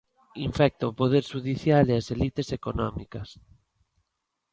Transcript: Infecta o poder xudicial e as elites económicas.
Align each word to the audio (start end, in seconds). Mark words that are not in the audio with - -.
Infecta 0.47 0.89
o 0.91 0.95
poder 1.01 1.23
xudicial 1.31 1.85
e 1.93 1.95
as 2.01 2.05
elites 2.15 2.47
económicas. 2.59 3.29